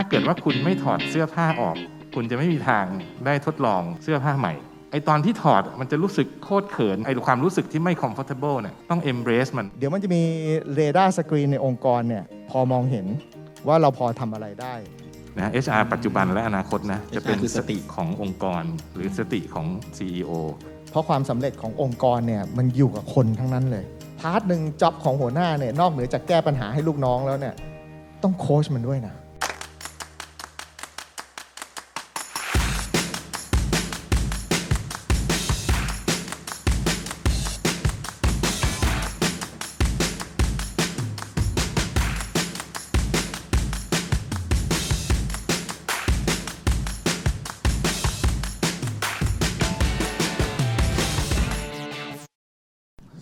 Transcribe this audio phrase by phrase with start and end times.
[0.00, 1.76] ถ้าเกิดว่าคุณไม่ถอดเสื้อผ้าออก
[2.14, 2.84] คุณจะไม่มีทาง
[3.26, 4.54] ได้ทดลองเสื้อผ้าใหม่
[4.92, 10.22] ไอ้ตอนที่ถอดมันจะรู้สึกโคตรเขินไอ้ความรู้สึกที่ไม่ comfortable เนี่ยต้อง embrace มัน เดี๋ยวมันจะมี
[10.74, 13.06] radar screen ในองค์กรเนี่ยพอมองเห็น
[13.66, 14.74] ว่าเราพอทำอะไรได้
[15.38, 18.62] นะ HR ปัจจุบันและอนาคตนะ จะเป็นคือสสติติขององค์กร
[18.94, 19.66] หรือสติของ
[19.98, 20.32] CEO
[20.90, 23.84] เพราะความสำเร็จขององค์กรเนี่ยมันอยู่กับคนทั้งนั้นเลย
[24.20, 27.54] part หนึ่ง job ของหัวหน้าเนี่ยนอกเหนือจากแก้ปัญหาให้ลูกน้องแล้วเนี่ย
[28.22, 29.14] ต้องโค้ชมันด้วยนะ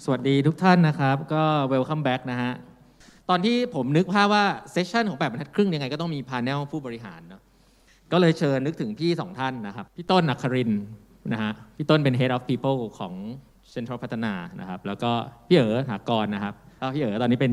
[0.08, 2.52] สวัสดีทุกท่านนะครับ ก็ welcome back นะฮะ
[3.30, 7.42] ตอนที่ผมนึกภาพว่าเซสชันของ8บรรทัดครึ่งยังไงก็ต้องมีพา n นลผู้บริหารเนาะ
[8.12, 10.82] ก็เลยเชิญนึกถึงพี่สองท่านนะครับ พี่ต้นอัครินทร์
[11.32, 13.14] นะฮะพี่ต้นเป็น Head of People ของ
[13.74, 15.10] Central พัฒนานะครับ แล้วก็
[15.46, 17.52] พี่เอ๋อถากรนะครับแล้วพี่เอ๋อตอนนี้เป็น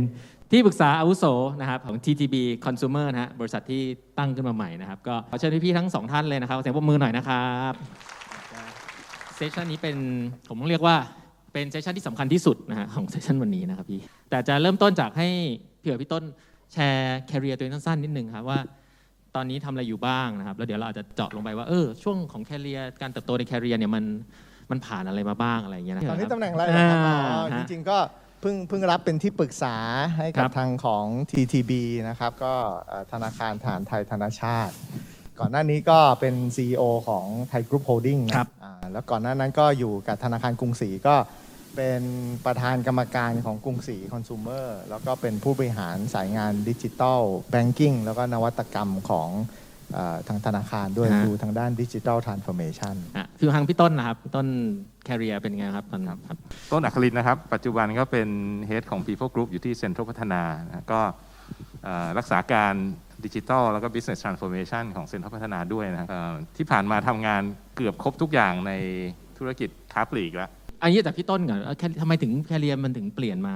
[0.51, 1.25] ที่ปรึกษาอาวุโส
[1.61, 3.81] นะครับของ TTB Consumer นะฮะบริษัทที่
[4.17, 7.73] ตั้งขึ้นมาใหม่นะครับ ก็ขอเชิญพี่ๆทั้งสองท่านเลยนะครับขอเสียงปรบมือหน่อยนะครับ
[9.35, 9.95] session นี้เป็น
[10.47, 10.97] ผมต้องเรียกว่า
[11.53, 15.27] เป็น session ที่สำคัญที่สุดนะฮะของ session วันนี้นะครับพี่ แต่จะเริ่มต้นจากให้
[15.81, 16.23] พี่เอ๋พี่ต้น
[16.73, 18.59] แชร์ career ตัวเองสั้นๆนิดนึงครับว่า
[19.35, 24.03] ตอนนี้ทำอะไรอยู่บ้างนะครับ แล้วเดี๋ยวเราอาจจะเจาะลงไปว่าเออช่วงของ career การเติบโตใน career เนี่ยมัน
[24.71, 27.97] มันผ่านอะไรมาบ้างอะไรอย่างเงี้ยนะตอนนี้คบตำแหน่งอะไรนะครับอ่าอ๋อจฮะริงๆก็
[28.41, 29.75] เพิ่งเพิ่งรับเป็นที่ปรึกษา
[30.17, 31.71] ให้กัครับทางของ TTB
[32.09, 32.53] นะครับ ก็
[32.87, 34.73] เอ่อธนาคารทหารไทยธนชาต
[35.39, 38.62] ก่อนหน้านี้ก็เป็น CEO ของไทยกรุ๊ปโฮลดิ้งนะครับอ่า
[38.93, 41.15] แล้วก่อนหน้านั้นก็อยู่กับธนาคารกรุงศรีก็
[41.75, 42.01] เป็น
[42.45, 49.29] ประธานกรรมการของกรุงศรีคอน sumer แล้วก็เป็นผู้บริหารสายงานดิจิ t a ลแบงกิ้งแล้วก็นวัตกรรมของ
[49.93, 54.47] เออทางธนาคารด้วยฮะ ดูทางด้านดิจิ t a ลทรานส์ฟอร์เม tion อะคือทางพี่ต้นนะครับพี่ต้น
[55.03, 56.37] career เป็นไงครับตอนนั้นครับ
[56.71, 58.27] ต้นอัครินทร์นะครับ ปัจจุบันก็เป็น
[58.69, 61.01] Head ของ People Group อยู่ที่เซ็นทรัลพัฒนานะก็
[61.83, 62.73] เอ่อรักษาการ
[63.25, 67.41] ดิจิทัลแล้วก็ Business Transformation ของเซ็นทรัลพัฒนาด้วยนะครับเอ่อที่ผ่านมาทำงาน
[67.75, 68.71] เกือบครบทุกอย่างใน
[69.37, 70.49] ธุรกิจค้าปลีกแล้ว
[70.81, 73.55] อันนี้แต่พี่ต้นก่อนเออแค่ทำไมถึงแคริเอร์มันถึงเปลี่ยนมา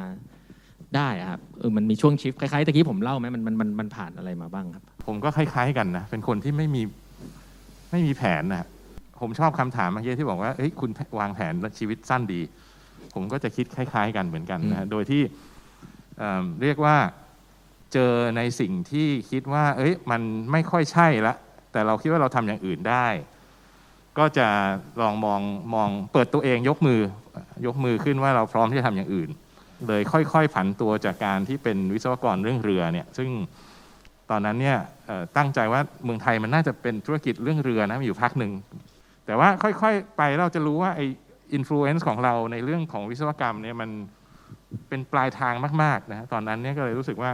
[0.96, 6.82] ได้อะครับเออมันมีช่วงชิฟคล้ายๆตะกี้ผมเล่าไหมมันมันมันมันผ่านอะไรมาบ้างครับ ผมก็คล้าย ๆกันนะ เป็นคนที่ไม่มี
[7.92, 8.68] ไม่มีแผนนะ
[9.22, 10.90] ผมชอบคำถามเมื่อกี้ที่บอกว่าเฮ้ยคุณ
[11.20, 12.42] วางแผนชีวิตสั้นดี
[13.14, 15.22] ผมก็จะคิดคล้าย ๆ กันเหมือนกันนะโดยที่
[16.18, 16.96] เอิ่มเรียกว่า
[17.94, 20.22] เจอในสิ่งที่คิดว่า เอ้ยมัน
[20.52, 21.34] ไม่ค่อยใช่ละ
[21.72, 23.08] แต่เราคิดว่าเราทำอย่างอื่นได้
[24.18, 24.48] ก็จะ
[25.02, 25.42] ลองมอง
[25.74, 27.02] มองเปิดตัวเองยกมือ
[27.66, 29.30] ยกมือขึ้นว่าเราพร้อมที่จะทำอย่างอื่น
[29.88, 33.30] เลยค่อยๆผันตัวจากการที่เป็นวิศวกรเรื่องเรือเนี่ยซึ่ง
[34.30, 34.78] ตอนนั้นเนี่ย
[35.38, 38.52] ตั้งใจว่าเมืองไทยมันน่าจะเป็นธุรกิจเรื่องเรือนะมีอยู่พักหนึ่ง
[39.26, 41.02] แต่ว่าค่อยๆไปเราจะรู้ว่าไอ
[41.54, 43.90] influence ของเราในเรื่องของวิศวกรรมเนี่ยมัน
[44.90, 47.32] เป็นปลายทางมากๆนะตอนนั้นเนี่ยก็เลยรู้สึกว่า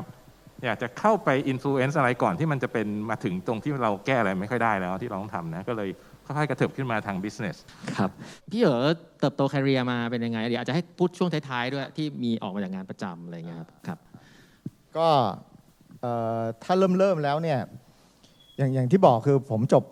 [0.66, 5.90] อยากจะเข้าไป influence อะไรก่อนที่มันจะเป็นมาถึงตรงที่เราแก้อะไรไม่ค่อยได้แล้วที่เราต้องทำนะ ก็เลย
[6.26, 7.58] ค่อยๆกระเถิบขึ้นมาทาง business
[7.98, 8.10] ครับ
[8.52, 8.86] พี่เอ๋
[9.20, 14.00] เติบโต career มาเป็นยังไง เดี๋ยวอาจจะให้พูดช่วงท้ายๆด้วยที่มีออกมาจากงานประจำอะไรอย่างเงี้ยครับครับ
[14.98, 15.08] ก็
[16.02, 17.60] เอ่อถ้าเริ่มเริ่มแล้วเนี่ย
[18.58, 19.84] อย่างอย่างที่บอกคือผมจบ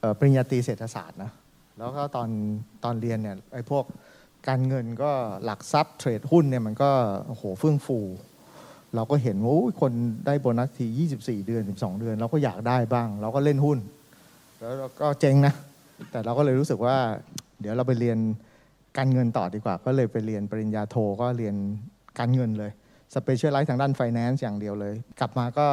[0.00, 1.30] เอ่อปริญญาตรีเศรษฐศาสตร์นะ
[1.78, 2.28] แล้วก็ตอน
[2.84, 3.84] ตอนเรียนเนี่ยไอ้พวก
[4.48, 5.10] การเงินก็
[5.44, 6.90] หลักทรัพย์เทรดหุ้นเนี่ยมันก็
[7.26, 7.98] โอ้โหเฟื่องฟู
[8.94, 9.92] เราก็เห็นว่าคน
[10.26, 10.86] ได้โบนัสที
[11.18, 13.78] 24 เดือน 12 เดือน เราก็อยากได้บ้าง เราก็เล่นหุ้น
[14.60, 15.54] แล้วเราก็เจ๊งนะ
[16.10, 16.96] แต่เราก็เลยรู้สึกว่า
[17.60, 18.18] เดี๋ยวเราไปเรียน
[18.98, 21.54] การเงินต่อดีกว่า ก็เลยไปเรียนปริญญาโทก็เรียน
[22.18, 22.70] การเงินเลย
[23.14, 25.66] specialize ทางด้าน finance อย่างเดียวเลย กลับมาก็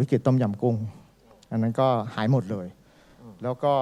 [0.00, 0.76] วิกฤตต้มยำกุ้ง
[1.50, 2.66] อันนั้นก็หายหมดเลย
[3.42, 3.72] แล้วก็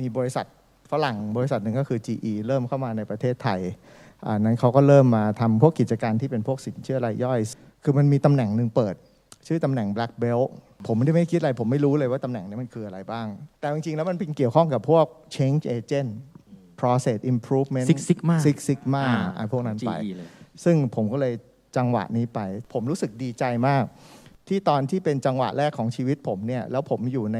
[0.00, 0.46] มีบริษัท
[0.90, 3.60] ฝรั่งบริษัทหนึ่งก็คือ GE เริ่มเข้ามาในประเทศไทย
[4.26, 7.40] อันนั้นเขาก็เริ่มมาทำพวกกิจการที่เป็นพวกสินเชื่อรายย่อย
[7.82, 8.94] คือมันมีตำแหน่งหนึ่งเปิด
[9.46, 10.48] ชื่อตำแหน่ง black belt
[10.86, 13.26] ผมไม่ได้ไม่คิดอะไร ผมไม่รู้เลยว่าตำแหน่งนี้มันคืออะไรบ้าง
[13.60, 15.06] แต่จริงๆแล้วมันเป็นเกี่ยวข้องกับพวก
[15.36, 16.10] change agent
[16.80, 20.28] process improvement Six Sigma Six Sigma อ่าไอ้พวกนั้นไป GE เลย
[20.64, 21.34] ซึ่งผมก็เลย
[21.76, 22.40] จังหวะนี้ไป
[22.72, 23.84] ผมรู้สึกดีใจมาก
[24.48, 27.38] ที่ตอนที่เป็นจังหวะแรกของชีวิตผมเนี่ยแล้วผมอยู่ใน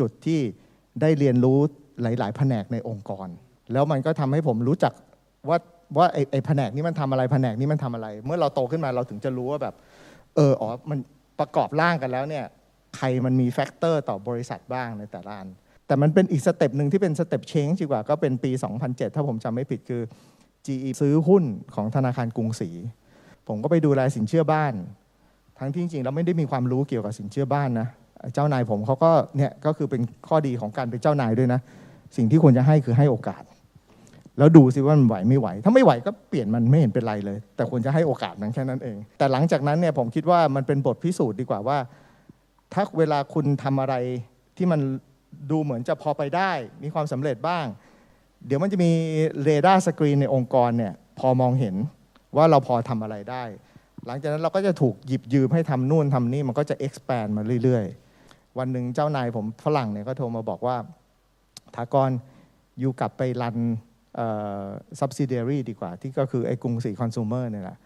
[0.00, 0.40] จุดที่
[1.00, 1.58] ได้เรียนรู้
[2.02, 3.28] หลาย ๆ แผนกในองค์กร
[3.72, 4.92] แล้วมันก็ทำให้ผมรู้จัก
[5.48, 5.58] ว่า
[5.96, 9.74] ว่าไอ้ไอ้แผนกนี้มันทำอะไรแผนกนี้มันทำอะไร เมื่อเราโตขึ้นมาเราถึงจะรู้ว่าแบบ
[10.36, 10.98] เอออ๋อมัน
[11.40, 12.44] ประกอบร่างกันแล้วเนี่ย
[12.96, 15.48] ใครมันมี factor ต่อบริษัทบ้างในแต่ละอัน
[15.86, 18.50] แต่มันเป็นอีก step หนึ่งที่เป็น step change ดีกว่าก็เป็นปี
[18.82, 20.02] 2007 ถ้าผมจำไม่ผิดคือ
[20.66, 21.44] GE ซื้อหุ้น
[21.74, 22.70] ของธนาคารกรุงศรี
[23.48, 24.74] ผมก็ไปดูแลสินเชื่อบ้าน
[25.58, 27.88] ทั้งที่จริงๆเราไม่ได้มีความรู้เกี่ยวกับสินเชื่อบ้านนะ
[28.34, 31.60] เจ้านายผมเขาก็เนี่ยก็คือเป็นข้อดีของการเป็นเจ้านายด้วยนะ
[32.16, 33.42] สิ่งที่ควรจะให้คือให้โอกาส
[34.38, 41.78] แล้วดูสิว่ามันไหวไม่ไหว ถ้าไม่ไหวก็เปลี่ยนมันไม่เห็นเป็นไรเลย แต่ควรจะให้โอกาสนั้นแค่นั้นเอง แต่หลังจากนั้นเนี่ยผมคิดว่ามันเป็นบทพิสูจน์ดีกว่าว่า
[42.72, 43.94] ถ้าเวลาคุณทำอะไร
[44.56, 44.80] ที่มัน
[45.50, 46.52] ดูเหมือนจะพอไปได้
[46.82, 47.66] มีความสำเร็จบ้าง
[48.46, 48.90] เดี๋ยวมันจะมี
[49.42, 51.74] radar screen ในองค์กรเนี่ยพอมองเห็น
[52.36, 53.44] ว่าเราพอทำอะไรได้
[54.06, 60.76] หลังจากนั้นเราก็จะถูกหยิบยืมให้ทำนู่นทำนี่มันก็จะ expand มาเรื่อยๆ วันหนึ่งเจ้านายผมฝรั่งเนี่ยก็โทรมาบอกว่า
[61.74, 62.10] ถากร
[62.80, 63.56] อยู่กลับไปรัน
[65.00, 67.76] subsidiary ดีกว่า ที่ก็คือไอ้กรุงศรี Consumer เนี่ยแหละ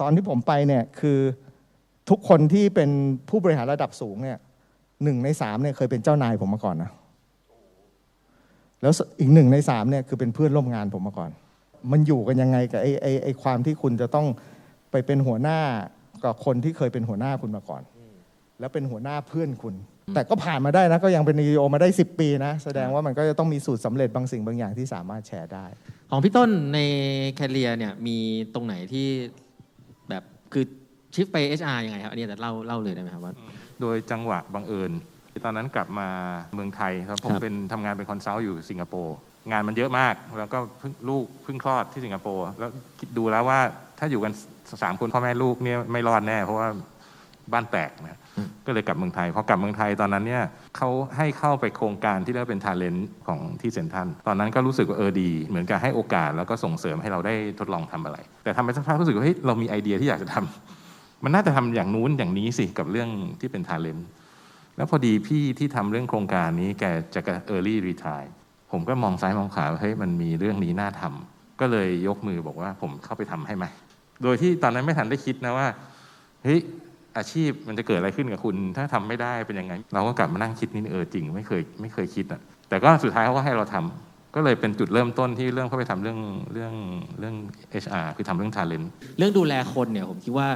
[0.00, 1.18] ตอนที่ผมไปเนี่ยคือ
[2.10, 2.90] ทุกคนที่เป็น
[3.28, 4.38] ผู้บริหารระดับสูงเนี่ย
[5.04, 6.90] หนึ่งในสามเนี่ยเคยเป็นเจ้านายผมมาก่อนนะ
[8.82, 11.30] แล้วอีกหนึ่งในสามเนี่ยคือเป็นเพื่อนร่วมงานผมมาก่อน
[11.92, 14.26] มันอยู่กันยังไงกับไอ้ไอ้ไอ้ความที่คุณจะต้อง
[14.90, 15.58] ไปเป็นหัวหน้า
[16.24, 17.82] กับคนที่เคยเป็นหัวหน้าคุณมาก่อน
[18.60, 19.74] แล้วเป็นหัวหน้าเพื่อนคุณ
[20.14, 25.66] แต่ก็ผ่านมาได้นะ ก็ยังเป็น CEO มาได้ 10 ปีนะ แสดงว่ามันก็จะต้องมีสูตรสำเร็จบางสิ่งบางอย่างที่สามารถแชร์ได้
[26.10, 26.78] ของพี่ต้นใน
[27.34, 28.16] career เนี่ยมี
[28.54, 29.08] ตรงไหนที่
[30.08, 30.22] แบบ
[30.52, 30.64] คือ
[31.14, 33.32] shift ไป HR ยังไงครับ อันนี้แต่เล่าเล่าเลยได้ไหมครับว่า
[33.80, 34.92] โดยจังหวะบังเอิญ
[35.44, 36.08] ตอนนั้นกลับมา
[36.54, 39.16] เมืองไทยครับผมครับเป็นทำงานเป็น consult อยู่สิงคโปร์
[39.50, 43.58] งานมันเยอะมาก แล้วก็เพิ่งลูกเพิ่งคลอดที่สิงคโปร์แล้วคิดดูแล้วว่า
[43.98, 44.32] ถ้าอยู่กัน
[44.82, 46.68] สามคนพ่อแม่ลูกเนี่ยไม่รอดแน่ เพราะว่า
[47.52, 48.19] บ้านแตกนะ
[48.66, 50.42] ก็เลยกลับเมืองไทยพอกลับเมืองไทยตอนนั้นเนี่ย
[50.76, 63.08] เขาให้เข้าไปโครงการที่เรียกเป็น talent ของที่เซ็นทรัลตอนนั้นก็รู้สึกว่าเออดี เหมือนกับให้โอกาสแล้วก็ส่งเสริมให้เราได้ทดลองทำอะไร แต่ทำไปสักพักรู้สึกว่าเฮ้ยเรามีไอเดียที่อยากจะทำมันน่าจะทำอย่างนู้นอย่างนี้สิกับเรื่อง
[63.40, 64.06] ที่เป็น talent
[64.76, 66.84] แล้วพอดีพี่ที่ทำเรื่องโครงการนี้แก
[67.14, 68.22] จะ early retire
[68.72, 73.64] ผมก็มองซ้ายมองขวาว่าเฮ้ยมันมีเรื่องนี้น่าทำก็เลยยกมือบอกว่าผมเข้าไปทำให้ไหม
[74.22, 75.66] โดยที่ตอนนั้นไม่ทันได้คิดนะว่า
[76.44, 76.60] เฮ้ย
[77.16, 86.18] อาชีพมันจะเกิดอะไรขึ้นกับคุณ ถ้าทำไม่ได้เป็นยังไง เราก็กลับมานั่งคิดนี่เออจริง ไม่เคยไม่เคยคิดอะแต่ก็สุดท้ายเขาก็ให้เราทำก็เลยเป็นจุดเริ่มต้นที่เริ่มเข้าไปทำเรื่อง
[86.52, 86.72] เรื่อง
[87.18, 87.34] เรื่อง
[87.84, 88.86] HR คือทำเรื่อง talent
[89.18, 90.48] เรื่องดูแลคนเนี่ยผมคิดว่า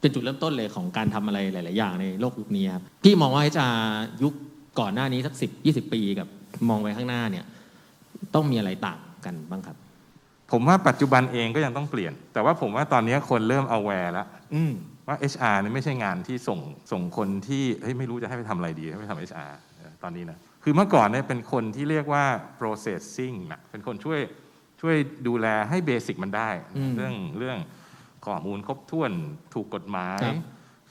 [0.00, 3.76] เป็นจุดเริ่มต้นเลยของการทำอะไรหลาย ๆ อย่างในโลกยุคนี้ครับพี่มองว่า HR
[4.22, 4.32] ยุค
[4.80, 6.28] ก่อนหน้านี้สักสิบยี่สิบปีกับ
[6.68, 7.44] มองไปข้างหน้าเนี่ย
[8.34, 9.76] ต้องมีอะไรต่างกันบ้างครับ
[10.52, 16.60] ผมว่าปัจจุบันเองก็ยังต้องเปลี่ยน แต่ว่าผมว่าตอนนี้คนเริ่ม aware แล้วอืมว่า HR นี่ไม่ใช่งานที่ส่ง
[16.92, 22.24] ส่งคนที่เฮ้ยไม่รู้จะให้ไปทำอะไรดีให้ไปทำ HR เออตอนนี้นะคือเมื่อก่อนเนี่ยเป็นคนที่เรียกว่า
[22.60, 24.20] processing นะเป็นคนช่วย
[24.80, 27.58] ช่วยดูแลให้ basic มันได้อืมเรื่องเรื่อง
[28.26, 29.12] ข้อมูลครบถ้วน
[29.54, 30.36] ถูกกฎหมายครับ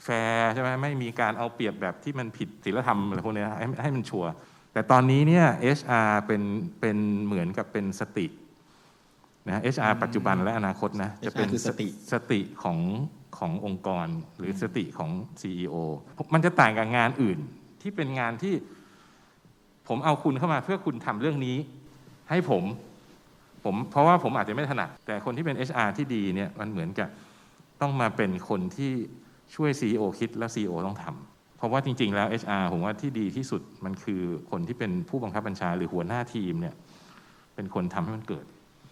[0.04, 4.32] แฟร์ใช่ไหมไม่มีการเอาเปรียบแบบที่มันผิดศีลธรรมอะไรพวกเนี้ยให้ให้มันชัวร์
[4.72, 5.46] แต่ตอนนี้เนี่ย
[5.78, 6.42] HR เป็น
[6.80, 8.26] เป็นเหมือนกับเป็นสติ
[9.48, 12.78] นะ HR ปัจจุบันและอนาคตนะจะเป็น HR คือสติสติของ
[13.38, 14.06] ขององค์กร
[14.38, 15.10] หรือสติของ
[15.40, 15.76] CEO
[16.34, 17.38] มันจะต่างกับงานอื่น
[17.82, 18.54] ที่เป็นงานที่
[19.88, 21.56] ผมเอาคุณเข้ามาเพื่อคุณทำเรื่องนี้
[22.30, 22.64] ให้ผม
[23.64, 27.08] ผมเพราะว่าผมอาจจะไม่ถนัด แต่คนที่เป็น HR ที่ดีเนี่ยมันเหมือนกับ
[27.80, 28.92] ต้องมาเป็นคนที่
[29.54, 36.74] ช่วย CEO คิดแล้ว CEO ต้องทำเพราะว่าจริง ๆ แล้ว HR ผมว่าที่ดีที่สุดมันคือคนที่เป็นผู้บังคับบัญชาหรือหัวหน้าทีมเนี่ย
[37.54, 38.44] เป็นคนทำให้มันเกิด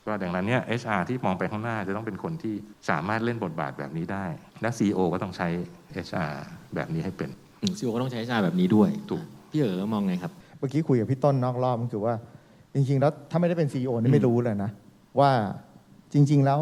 [0.06, 2.54] ก็ดังนั้นเนี่ย HR ที่มองไปข้างหน้าจะต้องเป็นคนที่
[2.90, 4.24] สามารถเล่นบทบาทแบบนี้ได้
[4.62, 5.48] และ CEO ก็ต้องใช้
[6.06, 6.32] HR
[6.74, 7.30] แบบนี้ให้เป็น
[7.78, 12.14] ซีโอก็ต้องใช้ HR แบบนี้ด้วยถูกพี่เอ๋มองไงครับ เมื่อกี้คุยกับพี่ต้นนอกรอบมันคือว่า
[12.74, 14.70] จริง ๆ แล้วถ้าไม่ได้เป็น CEO นี่ไม่รู้เลยนะ
[15.20, 15.30] ว่า
[16.12, 16.60] จริง ๆ แล้ว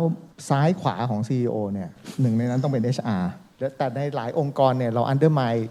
[0.48, 1.88] ซ้ายขวาของ CEO เนี่ย
[2.20, 3.24] หนึ่งในนั้นต้องเป็น HR
[3.60, 5.62] และแต่ในหลายองค์กรเนี่ยเรา undermine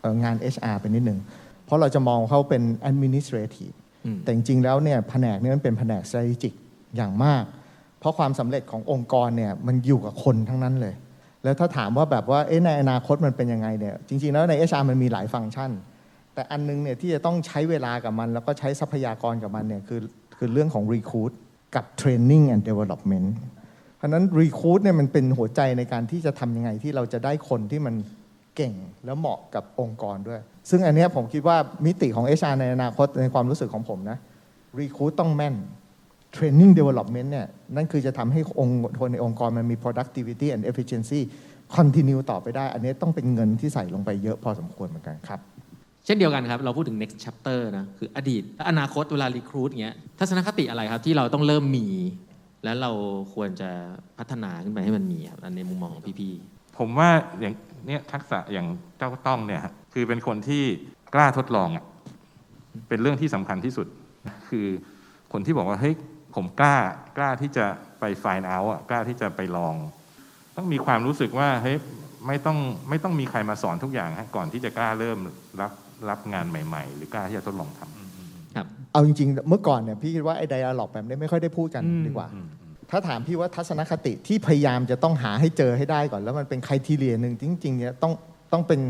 [0.00, 1.18] เอ่องาน HR ไปนิดหนึ่ง
[1.66, 3.74] เพราะเราจะมองเขาเป็น administrative
[4.04, 6.54] อืมแต่จริงๆแล้วเนี่ยแผนกนี้มันเป็นแผนก strategic
[6.96, 7.44] อย่างมาก
[8.00, 10.94] เพราะความสำเร็จขององค์กรเนี่ยมันอยู่กับคนทั้งนั้นเลย
[11.44, 15.70] แล้วถ้าถามว่าแบบว่าในอนาคตมันเป็นยังไงเนี่ยจริง ๆ แล้วใน HR มันมีหลายฟังก์ชัน
[16.34, 20.00] แต่อันนึงเนี่ยที่จะต้องใช้เวลากับมัน แล้วก็ใช้ทรัพยากรกับมันเนี่ยคือ
[20.36, 21.32] คือเรื่องของ recruit
[21.76, 23.28] กับ training and development
[23.96, 27.94] เพราะนั้น recruit เนี่ยมันเป็นหัวใจในการที่จะทำยังไงที่เราจะได้คนที่มัน
[28.56, 31.56] เก่งแล้วเหมาะกับองค์กรด้วย ซึ่งอันนี้ผมคิดว่า
[31.86, 34.18] มิติของ HR ในอนาคตในความรู้สึกของผมนะ
[34.80, 35.54] recruit ต้องแม่น
[36.36, 37.46] training development เนี่ย
[37.76, 41.20] นั่นคือจะทำให้องค์คนในองค์กรมันมี productivity and efficiency
[41.76, 45.40] continue ต่อไปได้ อันนี้ต้องเป็นเงินที่ใส่ลงไปเยอะพอสมควรเหมือนกันครับ
[46.04, 51.86] เช่นเดียวกันครับ เราพูดถึง next chapter นะคืออดีตและอนาคตเวลา recruit เงี้ยทัศนคติอะไรครับที่เราต้องเริ่มมี
[52.64, 52.90] แล้วเรา
[53.34, 53.70] ควรจะ
[54.18, 56.32] พัฒนาขึ้นไปให้มันมีครับอันในมุมมองของพี่
[56.78, 57.10] ผมว่า
[57.40, 57.54] อย่าง
[57.86, 58.66] เนี้ยทักษะอย่าง
[58.98, 60.62] เจ้าต้องเนี่ยฮะคือเป็นคนที่
[61.14, 61.84] กล้าทดลองอะ
[62.88, 63.86] เป็นเรื่องที่สำคัญที่สุด
[64.48, 64.66] คือ
[65.32, 65.94] คนที่บอกว่าเฮ้ย
[66.34, 66.76] ผมกล้า
[67.18, 67.66] กล้าที่จะ
[68.00, 69.74] ไปไฟน์เอาอะกล้าที่จะไปลอง
[70.56, 71.76] ต้องมีความรู้สึกว่าเฮ้ย
[72.26, 72.58] ไม่ต้อง
[72.88, 75.18] ไม่ต้องมีใครมาสอนทุกอย่างฮะก่อนที่จะกล้าเริ่ม
[75.60, 75.72] รับ
[76.08, 82.48] รับงานใหม่ ๆ หรือกล้าที่จะทดลองทำครับเอาจริง ๆ เมื่อก่อนเนี่ยพี่คิดว่าไอ้ไดอะล็อกแบบนี้ไม่ค่อยได้พูดกันอืมดีกว่าอืม
[82.90, 88.12] ถ้าถามพี่ว่าทัศนคติที่พยายามจะต้องหาให้เจอให้ได้ก่อน แล้วมันเป็นใครทีเรียหนึ่งจริงๆเนี่ยต้อง
[88.52, 88.80] ต้องเป็น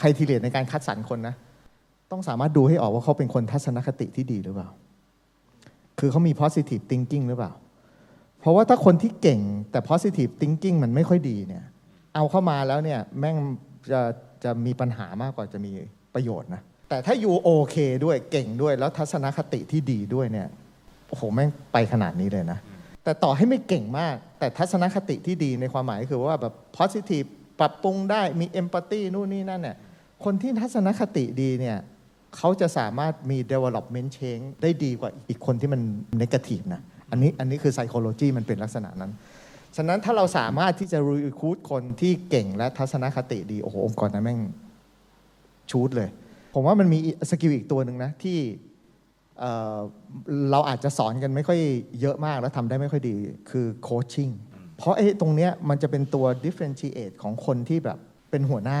[0.00, 1.34] ใครทีเรียในการคัดสรรคนนะ
[2.12, 4.68] ต้องสามารถดูให้ออกว่าเขาเป็นคนทัศนคติที่ดีหรือเปล่า
[5.98, 7.52] คือเขามี positive thinking หรือเปล่า
[8.40, 11.64] เพราะว่าถ้าคนที่เก่งแต่ positive thinking มันไม่ค่อยดีเนี่ย
[12.14, 13.36] เอาเข้ามาแล้วเนี่ยแม่ง
[13.92, 14.00] จะ
[14.44, 15.72] จะมีปัญหามากกว่าจะมี
[16.14, 20.48] ประโยชน์นะ แต่ถ้าอยู่โอเคด้วยเก่งด้วยแล้วทัศนคติที่ดีด้วยเนี่ย
[21.08, 22.58] โอ้โห แม่งไปขนาดนี้เลยนะ
[23.04, 27.28] แต่ต่อให้ไม่เก่งมาก แต่ทัศนคติที่ดีในความหมายคือว่าแบบ positive
[27.60, 29.76] ปรับปรุงได้มี empathy นู่นนี่นั่นเนี่ย
[30.24, 31.76] คนที่ทัศนคติดีเนี่ย
[32.36, 35.80] เขาจะสามารถมี development change ได้ดีกว่าอีกคนที่มัน
[36.20, 39.12] negative นะ อันนี้อันนี้คือ psychology มันเป็นลักษณะนั้น
[39.76, 44.40] ฉะนั้นถ้าเราสามารถที่จะ recruit คนที่เก่งและทัศนคติดี โอ้โห องค์กรนั้นแม่ง
[45.70, 46.08] ชูดเลย
[46.54, 46.98] ผมว่ามันมี
[47.30, 48.38] สกิลอีกตัวหนึ่งนะ ที่
[49.38, 49.78] เอ่อ
[50.50, 51.60] เราอาจจะสอนกันไม่ค่อย
[52.00, 53.16] เยอะมากแล้วทำได้ไม่ค่อยดี
[53.50, 54.30] คือ coaching
[54.76, 57.98] เพราะไอ้ตรงเนี้ยมันจะเป็นตัว differentiate ของคนที่แบบ
[58.30, 58.80] เป็นหัวหน้า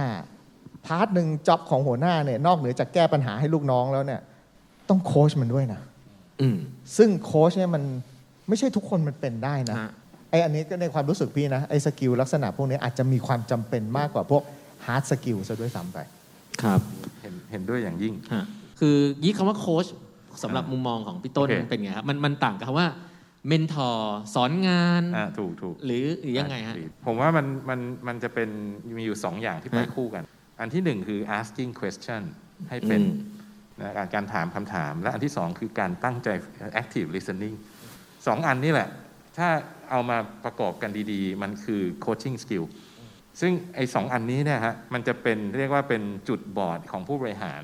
[0.86, 4.20] part หนึ่ง job ของหัวหน้าเนี่ยนอกเหนือจากแก้ปัญหาให้ลูกน้องแล้วเนี่ย
[4.88, 5.80] ต้องโค้ชมันด้วยนะ
[6.40, 6.56] อืม
[6.96, 7.82] ซึ่งโค้ชเนี่ยมัน
[8.48, 9.90] ไม่ใช่ทุกคนมันเป็นได้นะฮะ
[10.30, 14.42] ไออันนี้ก็ในความรู้สึกพี่นะไอ skill ลักษณะพวกนี้อาจจะมีความจำเป็นมากกว่าพวก
[14.86, 15.98] hard skill ซะด้วยซ้ำไป
[16.62, 16.80] ครับ
[17.22, 18.44] เห็นเห็นด้วยอย่างยิ่งฮะ
[18.80, 19.86] คือยี่คำว่าโค้ช
[20.42, 22.88] สำหรับมุมมองของพี่ต้นโอเคเป็นไงครับมันมันต่างกับคำว่า
[23.48, 26.76] เมนทอร์สอนงานอ่าถูกถูกหรือหรือยังไงฮะ
[27.06, 28.48] ผมว่ามันมันมันจะเป็น
[28.96, 30.22] มีอยู่สองอย่างที่ไปฮะคู่กัน
[30.60, 32.22] อันที่หนึ่งคือ asking question
[32.70, 33.34] ให้เป็นอืม
[33.80, 36.28] นะการการถามคำถาม และอันที่สองคือการตั้งใจ
[36.80, 37.56] active listening
[38.26, 38.88] สองอันนี้แหละ
[39.36, 39.48] ถ้า
[39.90, 42.64] เอามาประกอบกันดีๆ มันคือ coaching skill
[43.40, 47.62] ซึ่งไอ้สองอันนี้เนี่ยฮะมันจะเป็นเรียกว่าเป็นจุดบอดของผู้บริหาร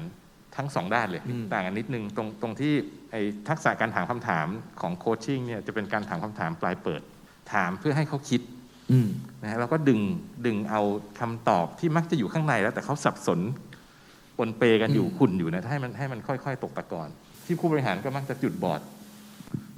[0.56, 2.74] ทั้งสองด้านเลยอืมต่างกันนิดนึงตรงตรงที่
[3.10, 4.46] ไอ้ทักษะการถามคำถาม
[4.80, 7.02] ของโคชชิ่งเนี่ยจะเป็นการถามคำถามปลายเปิด
[7.52, 8.61] ถามเพื่อให้เขาคิดอืม
[9.42, 10.00] นะฮะเราก็ดึง
[10.46, 10.82] ดึงเอา
[11.20, 13.40] คำตอบที่มักจะอยู่ข้างในแล้ว แต่เขาสับสน
[14.38, 17.08] ปนเปกันอยู่อืมขุ่นอยู่นะให้มันให้มันค่อย ๆ ตกตะกอน
[17.46, 18.80] ที่ผู้บริหารก็มักจะจุดบอด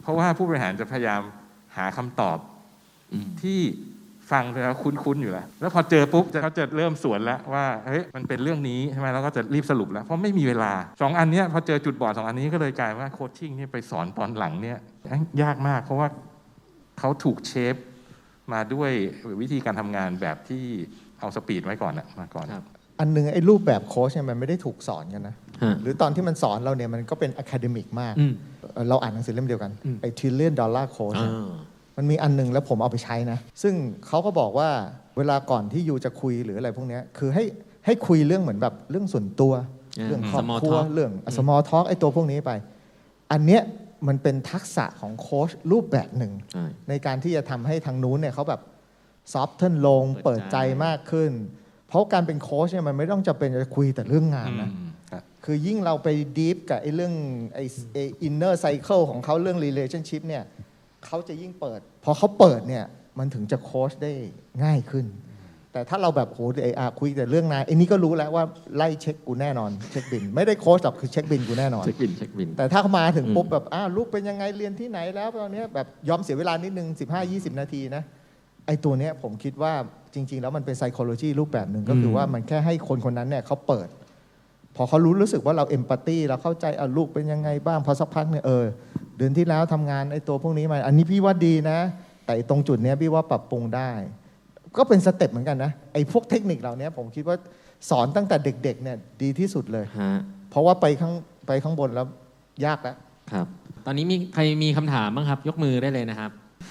[0.03, 1.23] เพราะว่าผู้บริหารจะพยายาม
[1.77, 2.39] หาคำตอบ
[3.13, 3.61] อืมที่
[4.33, 14.79] ฟังแล้วคุ้นๆอยู่แล้ว แล้วพอเจอปุ๊บจะเขาจะเริ่มสวนแล้วว่าเฮ้ยมันเป็นเรื่องนี้ใช่ไหมแล้วก็จะรีบสรุปแล้วเพราะไม่มีเวลาสองอันเนี้ยพอเจอจุดบอดสองอันนี้ก็เลยกลายว่า coaching เนี่ยไปสอนตอนหลังเนี่ย
[15.43, 16.09] ยากมาก เพราะว่า
[16.99, 17.75] เขาถูก shape
[18.53, 18.91] มาด้วย
[19.41, 20.65] วิธีการทำงานแบบที่
[21.21, 22.65] เอา speed ไว้ก่อนอะมาก่อนครับ
[23.01, 28.33] อันหนึ่งไอ้รูปแบบโค้ชเนี่ยมันไม่ได้ถูกสอนกันนะฮะหรือตอนที่มันสอนเราเนี่ยมันก็เป็น academic มากอืม
[28.75, 33.75] เอ่อเราอ่านหนังสือเล่มเดียวกันอืมไอ้ trillion dollar coach อ่เนี่ยมันมีอันหนึ่งแล้วผมเอาไปใช้นะ ซึ่ง
[34.07, 34.69] เขาก็บอกว่า
[35.17, 37.45] เวลาก่อนที่ you จะคุยหรืออะไรพวกเนี้ยคือให้
[37.87, 39.53] ให้คุยเรื่องเหมือนแบบเรื่องส่วนตัว
[39.99, 42.51] อ่าเรื่องครอบ small ครัว talk เรื่อง small talk ไอ้ตัวพวกนี้ไป
[43.33, 43.63] อันเนี้ย
[44.09, 48.61] มันเป็นทักษะของโค้ชรูปแบบหนึ่ง ใช่ ในการที่จะทำให้ทางนู้นเนี่ยเขาแบบ
[49.33, 51.33] settle ลงเปิดใจ เปิดใจมากขึ้น
[51.89, 56.09] เพราะการเป็นโค้ชเนี่ยมันไม่ต้องจะเป็นจะคุยแต่เรื่องงานนะ อืมครับ คือยิ่งเราไป
[56.39, 57.15] deep กับไอ้เรื่อง
[57.55, 60.45] ไอ้ inner circle ของเขาเรื่อง relationship เนี่ย
[61.07, 62.85] เขาจะยิ่งเปิด พอเขาเปิดเนี่ย
[63.19, 64.13] มันถึงจะโค้ชได้
[64.65, 65.07] ง่ายขึ้น
[65.75, 68.45] แต่ถ้าเราแบบโหไอ้อาคุยแต่เรื่องนายไอ้นี่ก็รู้แล้วว่า
[68.77, 76.89] ไล่เช็คกูแน่นอนเช็คบิล ไม่ได้โค้ชหรอกคือเช็คบิลกูแน่นอน เช็คบิลเช็คบิล แต่ถ้าเขามาถึงอืมปุ๊บแบบอ้าวลูกเป็นยังไงเรียนที่ไหนแล้วตอนเนี้ยแบบยอมเสียเวลานิดนึง
[77.25, 78.03] 15-20 นาทีนะ
[78.67, 79.73] ไอ้ตัวเนี้ยผมคิดว่า
[80.15, 83.89] จริง ๆ แล้วมันเป็น psychology รูปแบบหนึ่งก็คือว่ามันแค่ให้คนคนนั้นเนี่ยเขาเปิด
[84.77, 88.65] พอเขารู้รู้สึกว่าเรา empathy เราเข้าใจอะลูกเป็นยังไงบ้างพอสักพักเนี่ยเออ
[89.19, 91.79] เดือนที่แล้วทำงานไอ้ตัวพวกนี้มาอันนี้พี่ว่าดีนะ
[92.25, 93.91] แต่ไอ้ตรงจุดเนี้ยพี่ว่าปรับปรุงได้
[94.77, 97.37] ก็เป็นสเต็ปเหมือนกันนะไอ้พวกเทคนิคเหล่านี้ผมคิดว่า
[97.91, 100.13] สอนตั้งแต่เด็กๆเนี่ยดีที่สุดเลย ฮะ
[100.51, 101.15] เพราะว่าไปข้าง
[101.47, 102.07] ไปข้างบนแล้ว
[102.67, 102.97] ยากแล้ว
[103.33, 103.47] ครับ
[103.87, 106.31] ตอนนี้มีใครมีคำถามบ้างครับ ยกมือได้เลยนะครับ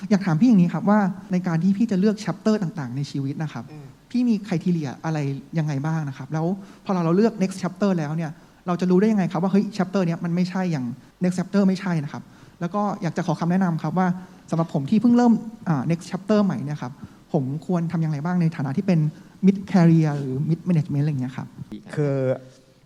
[0.10, 1.00] อยากถามพี่อย่างนี้ครับว่า
[1.32, 3.64] ในการที่พี่จะเลือก chapter ต่างๆ ในชีวิตนะครับ
[4.12, 5.18] พี่มี criteria อะไร
[5.58, 6.46] ยังไงบ้างนะครับ แล้ว
[6.86, 8.32] พอเราเราเลือก next chapter แล้วเนี่ย
[8.68, 10.86] เราจะรู้ได้ยังไงครับว่าเฮ้ย chapter เนี้ยมันไม่ใช่อย่าง
[11.24, 12.24] next chapter ไม่ใช่นะครับ
[12.60, 14.08] แล้วก็อยากจะขอคำแนะนำครับว่า
[14.50, 15.34] สำหรับผมที่เพิ่งเริ่ม
[15.68, 16.94] อ่า next chapter ใหม่เนี่ยครับ
[17.34, 19.00] ผมควรทำอย่างไรบ้างในฐานะที่เป็น
[19.46, 21.48] mid career หรือ mid management อะไรอย่างเงี้ยครับ
[21.96, 22.16] คือ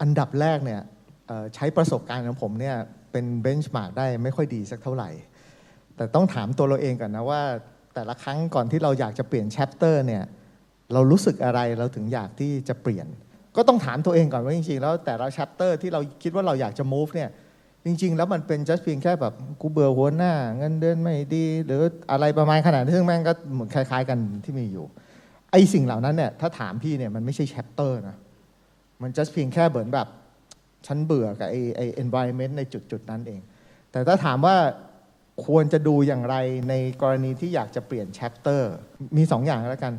[0.01, 0.82] อันดับแรกเนี่ย
[1.27, 2.75] เอ่อใช้ประสบการณ์ของผมเนี่ย
[3.12, 5.10] เป็นเบนช์มาร์กได้ไม่ค่อยดีสักเท่าไหร่
[5.96, 7.42] แต่ต้องถามตัวเราเองก่อนนะว่า
[7.96, 10.24] แต่ละครั้งก่อนที่เราอยากจะเปลี่ยนแชปเตอร์เนี่ย
[10.94, 13.08] เรารู้สึกอะไรเราถึงอยากที่จะเปลี่ยน
[13.56, 17.30] ก็ต้องถามตัวเองก่อนว่าจริงๆแล้วแต่ละ chapter ที่เราคิดว่าเราอยากจะ move เนี่ย
[17.88, 24.86] จริง ๆ แล้วมันเป็น just เพียงแค่แบบกูเบื่อหัวหน้า เงินเดือนไม่ดี หรืออะไรประมาณขนาดนี้ซึ่งแม่งก็เหมือนคล้าย ๆ กันที่มีอยู่
[25.51, 28.15] ไอ้สิ่งเหล่านั้นเนี่ยถ้าถามพี่เนี่ยมันไม่ใช่ chapter นะ
[29.01, 30.08] มัน just เพียงแค่เหมือนแบบ
[30.88, 33.41] ฉันเบื่อกับไอ้ไอ้ environment ในจุดจุดๆนั้นเอง
[33.91, 34.56] แต่ถ้าถามว่า
[35.46, 36.36] ควรจะดูอย่างไร
[36.70, 38.62] ในกรณีที่อยากจะเปลี่ยน chapter
[39.17, 39.94] มีสองอย่างแล้วกัน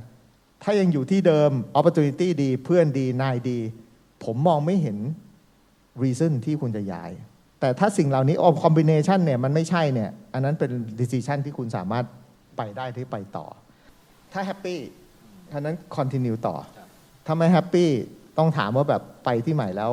[0.62, 3.59] ถ้ายังอยู่ที่เดิม opportunity ดีเพื่อนดีนายดี
[4.25, 4.99] ผมมองไม่เห็น
[6.02, 7.11] reason ที่คุณจะย้าย
[7.61, 12.05] แต่ถ้าสิ่งเหล่านี้ all combination เนี่ยมันไม่ใช่เนี่ย อันนั้นเป็น decision ที่คุณสามารถ
[12.57, 13.47] ไปได้ที่ไปต่อ
[14.33, 14.77] ถ้า happy
[15.55, 16.57] อันนั้น continue ต่อ
[17.27, 17.87] ถ้าไม่ happy
[18.38, 19.93] ต้องถามว่าแบบไปที่ใหม่แล้ว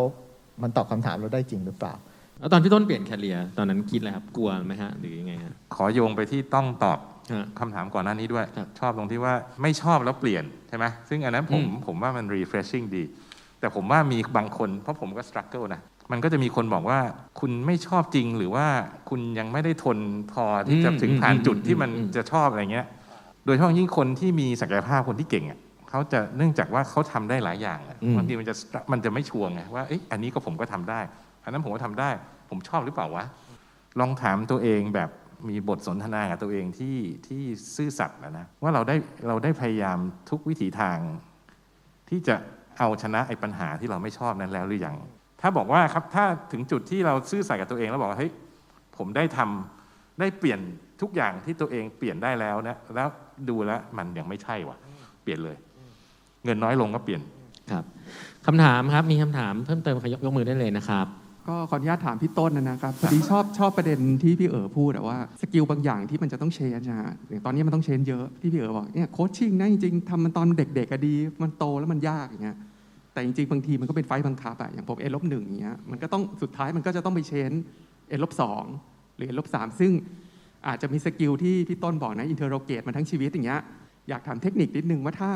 [0.62, 1.94] มันตอบคำถามเราได้จริงหรือเปล่า
[2.40, 7.00] แล้วตอนพี่ต้นเปลี่ยนแคเรียตอนนั้นคิดอะไรครับ กลัวไหมฮะ หรือยังไงฮะ ขอโยงไปที่ต้องตอบ
[7.34, 13.04] ฮะ คำถามก่อนหน้านี้ด้วย ครับชอบตรงที่ว่าไม่ชอบแล้วเปลี่ยนใช่ไหมซึ่งอันนั้นผมอืม ผมว่ามัน refreshing ดี
[13.60, 15.82] แต่ผมว่ามีบางคนเพราะผมก็ struggle นะ
[16.12, 17.00] มันก็จะมีคนบอกว่า
[17.40, 18.68] คุณไม่ชอบจริงหรือว่า
[19.10, 19.98] คุณยังไม่ได้ทน
[20.32, 22.86] พอที่จะอืมถึงผ่านอืมจุดที่มันอืมจะชอบอะไรเงี้ย
[23.46, 25.60] โดยเฉพาะยิ่งคนที่มีศักยภาพคนที่เก่งอะ
[25.90, 28.54] เขาจะเนื่องจากว่าเขาทำได้หลายอย่างอะบางทีมันจะ
[28.92, 31.00] มันจะไม่ชัวร์ไงว่าเอ๊ะอันนี้ก็ผมก็ทำได้
[31.44, 32.10] อันนั้นผมก็ทำได้
[32.50, 33.26] ผมชอบหรือเปล่าวะ
[34.00, 35.10] ลองถามตัวเองแบบ
[35.50, 36.98] มีบทสนทนากับตัวเองที่
[37.28, 37.42] ที่
[37.76, 38.96] ซื่อสัตย์นะนะว่าเราได้
[39.28, 39.98] เราได้พยายาม
[40.30, 40.98] ทุกวิถีทาง
[42.10, 42.36] ที่จะ
[42.80, 44.96] เอาชนะไอ้ปัญหาที่เราไม่ชอบนั้นแล้วหรือยัง
[45.48, 48.32] ถ้าบอกว่าครับถ้าถึงจุดที่เราซื่อสัตย์กับตัวเองแล้วบอกว่าเฮ้ย
[48.98, 50.60] ผมได้ทำได้เปลี่ยน
[51.02, 53.08] ทุกอย่างที่ตัวเองเปลี่ยนได้แล้วนะแล้ว
[53.50, 54.78] ดูแล้วมันยังไม่ใช่ว่ะ
[55.24, 55.58] เปลี่ยนเลย
[56.46, 57.22] เงินน้อยลงก็เปลี่ยน
[57.72, 57.84] ครับ
[58.46, 61.08] คำถามครับมีคำถามเพิ่มเติมใครยกยกมือได้เลยนะครับ
[61.48, 72.58] ก็ขออนุญาตถามพี่ต้นนะนะครับพอดีชอบชอบประเด็นที่พี่เอ๋อพูดอะว่า skill บางอย่างที่มันจะต้อง change นะฮะอย่างตอนนี้มันต้อง change เยอะที่พี่เอ๋อบอกเนี่ย coaching นะจริงๆทำมันตอนเด็กๆอะดี มันโตแล้วมันยากอย่างเงี้ย
[73.16, 78.64] แต่จริงๆ บางทีมันก็เป็นไฟต์บังคับอะอย่างผม N ลบหนึ่งอย่างเงี้ยมันก็ต้องสุดท้ายมันก็จะต้องไป change N ลบสอง
[79.16, 79.92] หรือ N ลบสามซึ่ง
[80.68, 83.62] อาจจะมี skill ที่พี่ต้นบอกนะ interrogate มาทั้งชีวิตอย่างเงี้ย
[84.10, 85.32] อยากถามเทคนิคนิดนึงว่าถ้า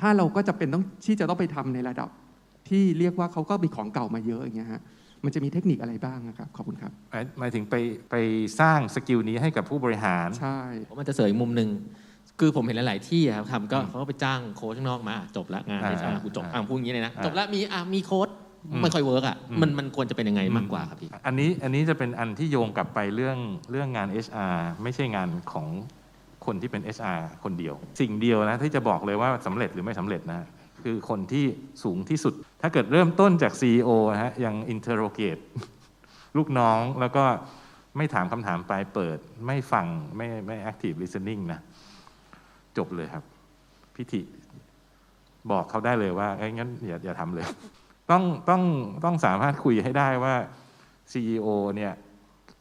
[0.00, 2.08] ถ้าเราก็จะเป็นต้องที่จะต้องไปทำในระดับ
[2.68, 4.82] ที่เรียกว่าเขาก็มีของเก่ามาเยอะอย่างเงี้ยฮะ
[5.24, 7.74] มันจะมีเทคนิคอะไรบ้างนะครับขอบคุณครับหมายหมายถึงไป
[8.10, 8.14] ไป
[8.60, 11.68] สร้าง skill นี้ให้กับผู้บริหารใช่ผมมันจะเสริมอีกมุมหนึ่ง
[12.40, 18.28] คือผมเห็นหลาย ๆ ที่อะครับทำก็เขาก็ไปจ้างโค้ชข้างนอกมาอะจบละงานอ่าที่อะกูจบอ่าอะพูดอย่างนี้เลยนะอ่าจบละมีอะมีโค้ช
[18.72, 23.38] อืมไม่ค่อยเวิร์กอะอืม มันมันควรจะเป็นยังไงมากกว่าครับพี่ อันนี้อันนี้จะเป็นอันที่โยงกลับไปเรื่อง
[23.70, 25.66] เรื่องงาน HR ไม่ใช่งานของ
[26.46, 30.46] คนที่เป็น HR คนเดียว สิ่งเดียวนะที่จะบอกเลยว่าสำเร็จหรือไม่สำเร็จนะ
[30.82, 31.44] คือคนที่
[31.82, 35.40] สูงที่สุด ถ้าเกิดเริ่มต้นจาก CEO นะฮะยัง interrogate
[36.36, 37.24] ลูกน้องแล้วก็
[37.96, 41.60] ไม่ถามคำถามปลายเปิด ไม่ฟังไม่ไม่ active listening นะ
[42.78, 43.24] จบเลยครับ
[43.96, 44.20] พิธี
[45.50, 47.46] บอกเขาได้เลยว่าเอ้งั้นอย่าอย่าทำเลย
[48.10, 48.62] ต้องต้อง
[49.04, 50.34] ต้องสามารถคุยให้ได้ว่า
[51.12, 51.92] CEO เนี่ย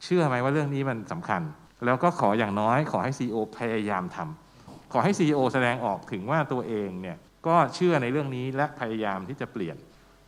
[0.04, 1.42] เชื่อไหมว่าเรื่องนี้มันสำคัญ
[1.86, 9.78] แล้วก็ขออย่างน้อย ขอให้ CEO พยายามทำขอให้ CEO แสดงออกถึงว่าตัวเองเนี่ยก็เชื่อในเรื่องนี้และพยายามที่จะเปลี่ยน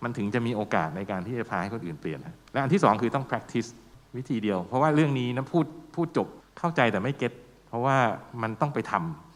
[0.03, 3.69] มันถึงจะมีโอกาสในการที่จะพาให้คนอื่นเปลี่ยนนะและอันที่สองคือต้อง practice
[4.17, 6.27] วิธีเดียว เพราะว่าเรื่องนี้นะพูดพูดจบ
[6.59, 7.33] เข้าใจแต่ไม่เก็ต
[7.67, 7.97] เพราะว่า
[8.41, 9.26] มันต้องไปทำ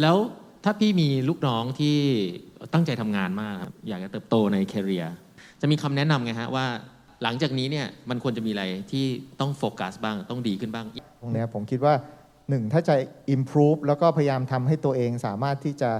[0.00, 0.16] แล้ว
[0.64, 1.96] ถ้าพี่มีลูกน้องที่
[2.72, 5.16] ตั้งใจทำงานมากครับอยากจะเติบโตในแคริเอร์
[5.60, 6.66] จะมีคำแนะนำไงฮะว่า
[7.22, 9.04] หลังจากนี้เนี่ยมันควรจะมีอะไรที่
[9.40, 10.86] ต้องโฟกัสบ้างต้องดีขึ้นบ้าง
[11.20, 11.94] ตรงนี้ผมคิดว่า
[12.48, 12.94] หนึ่งถ้าจะ
[13.34, 15.90] improve แล้วก็พยายามทำให้ตัวเองสามารถที่จะ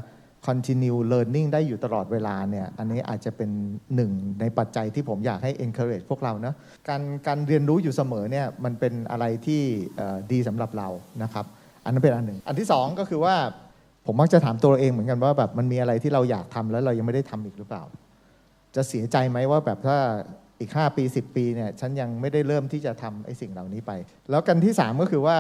[0.47, 3.51] continue learning ได้อยู่ตลอดเวลาเนี่ยอันนี้อาจจะเป็น
[3.95, 6.55] หนึ่งในปัจจัยที่ผมอยากให้ encourage พวกเรานะ
[6.89, 9.63] การการเรียนรู้อยู่เสมอเนี่ยมันเป็นอะไรที่
[10.33, 10.89] ดีสำหรับเรา
[11.23, 11.47] นะครับ
[11.85, 13.35] อันนั้นเป็นอันหนึ่ง อันที่สองก็คือว่า
[14.13, 17.83] ผมมักจะถามตัวเองเหมือนกันว่าแบบมันมีอะไรที่เราอยากทำแล้วเรายังไม่ได้ทำอีกหรือเปล่า
[18.77, 19.97] จะเสียใจไหมว่าแบบถ้า
[20.61, 23.93] อีก 5 ปี 10 ปีเนี่ยฉันยังไม่ได้เริ่มที่จะทำไอ้สิ่งเหล่านี้ไป
[24.31, 25.37] แล้วกันที่ 3 ก็คือว่า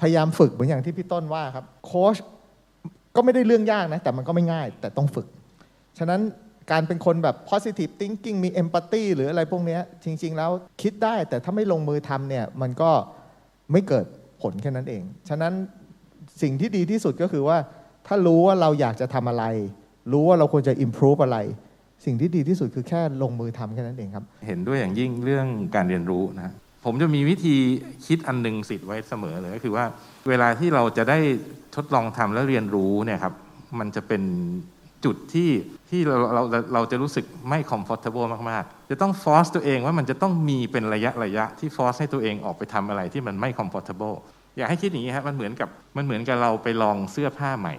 [0.00, 2.16] พยายามฝึกเหมือนอย่างที่พี่ต้นว่าครับโค้ช
[3.16, 5.26] ก็ไม่ได้เรื่องยากนะ แต่มันก็ไม่ง่ายแต่ต้องฝึก
[5.98, 6.20] ฉะนั้น
[6.72, 10.50] การเป็นคนแบบ positive thinking มี empathy หรืออะไรพวกนี้จริง ๆ แล้ว
[10.82, 12.90] คิดได้แต่ถ้าไม่ลงมือทำเนี่ยมันก็
[13.72, 14.06] ไม่เกิด
[14.42, 15.54] ผลแค่นั้นเอง ฉะนั้น
[16.42, 17.58] สิ่งที่ดีที่สุดก็คือว่า
[18.06, 19.44] ถ้ารู้ว่าเราอยากจะทำอะไร
[20.12, 21.38] รู้ว่าเราควรจะ improve อะไร
[22.04, 26.52] สิ่งที่ดีที่สุดคือแค่ลงมือทำแค่นั้นเองครับ เห็นด้วยอย่างยิ่งเรื่องการเรียนรู้นะ
[26.84, 27.56] ผมจะมีวิธี
[28.06, 29.84] คิดอันหนึงสิทธิ์ไว้เสมอเลยก็คือว่า
[30.28, 31.18] เวลาที่เราจะได้
[31.76, 33.34] ทดลองทำและเรียนรู้เนี่ยครับ
[33.78, 34.22] มันจะเป็น
[35.04, 35.50] จุดที่
[35.90, 44.16] ที่เราเราเราเราจะรู้สึกไม่ comfortable มาก ๆ จะต้อง force ตัวเองว่ามันจะต้องมีเป็นระยะระยะที่ force ให้ตัวเองออกไปทำอะไรที่มันไม่ comfortable
[44.58, 47.74] อยากให้คิดอย่างนี้ครับมันเหมือนกับมันเหมือนกับเราไปลองเสื้อผ้าใหม่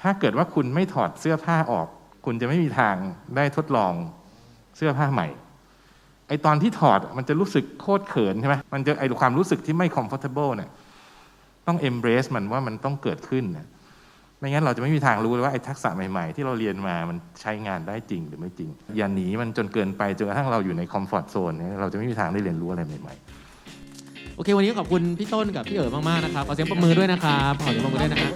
[0.00, 1.88] ถ้าเกิดว่าคุณไม่ถอดเสื้อผ้าออก
[2.24, 2.96] คุณจะไม่มีทาง
[3.36, 3.92] ได้ทดลอง
[4.76, 5.28] เสื้อผ้าใหม่
[6.28, 10.70] ไอตอนที่ถอดมันจะรู้สึกโคตรเขินใช่ไหมมันจะไอความรู้สึกที่ไม่ comfortable เนี่ย
[11.66, 13.66] ต้อง embrace มันว่ามันต้องเกิดขึ้นนะ
[14.38, 23.33] ไม่งั้นเราจะไม่มีทางรู้เลยว่าไอ้ทักษะใหม่ๆ ที่เราเรียนมามันใช้งานได้จริงหรือไม่จริง อย่าหนีมันจนเกินไปจนกระทั่งเราอยู่ในคอมฟอร์ทโซนเนี่ยเราจะไม่มีทางได้เรียนรู้อะไรใหม่ๆ
[24.36, 28.32] โอเค วันนี้ขอบคุณพี่ต้นกับพี่เอ๋มากๆนะครับขอเสียงปรบมือด้วยนะครับขอเสียงปรบมือด้วยนะครับ